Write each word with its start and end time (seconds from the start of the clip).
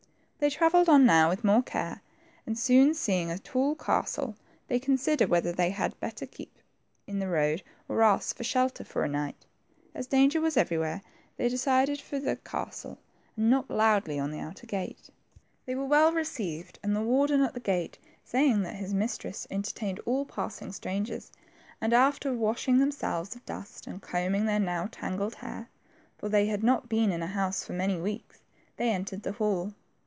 •They 0.43 0.49
travelled 0.49 0.89
on 0.89 1.05
now 1.05 1.29
with 1.29 1.43
more 1.43 1.61
care, 1.61 2.01
and 2.47 2.57
soon 2.57 2.95
seeing 2.95 3.29
a 3.29 3.37
tall 3.37 3.75
castle, 3.75 4.35
they 4.69 4.79
considered 4.79 5.29
whether 5.29 5.51
they 5.51 5.69
had 5.69 5.99
better 5.99 6.25
keep 6.25 6.57
in 7.05 7.19
the 7.19 7.27
road, 7.29 7.61
or 7.87 8.01
ask 8.01 8.35
for 8.35 8.43
shelter 8.43 8.83
for 8.83 9.03
a 9.03 9.07
night. 9.07 9.45
As 9.93 10.07
danger 10.07 10.41
was 10.41 10.57
everywhere, 10.57 11.03
they 11.37 11.47
decided 11.47 12.01
for 12.01 12.17
the 12.17 12.21
THE 12.21 12.35
TWO 12.37 12.41
FRINGES. 12.41 12.55
83, 12.55 12.59
castle, 12.59 12.99
and 13.37 13.49
knocked 13.51 13.69
loudly 13.69 14.17
at 14.17 14.31
the 14.31 14.39
outer 14.39 14.65
gate. 14.65 15.11
They 15.67 15.75
were 15.75 15.85
well 15.85 16.11
received, 16.11 16.79
the 16.81 17.01
warden 17.03 17.43
at 17.43 17.53
the 17.53 17.59
gate 17.59 17.99
saying 18.23 18.63
that 18.63 18.77
his 18.77 18.95
mistresses 18.95 19.45
entertained 19.51 19.99
all 20.07 20.25
passing 20.25 20.71
strangers, 20.71 21.31
and 21.79 21.93
after 21.93 22.33
washing 22.33 22.79
themselves 22.79 23.35
of 23.35 23.45
dust 23.45 23.85
and 23.85 24.01
combing 24.01 24.47
their 24.47 24.59
now 24.59 24.89
tangled 24.91 25.35
hair, 25.35 25.69
for 26.17 26.29
they 26.29 26.47
had 26.47 26.63
not 26.63 26.89
been 26.89 27.11
in 27.11 27.21
a 27.21 27.27
house 27.27 27.63
for^ 27.63 27.75
many 27.75 28.01
weeks, 28.01 28.39
they 28.77 28.89
entered 28.89 29.21
the 29.21 29.33
hall. 29.33 29.75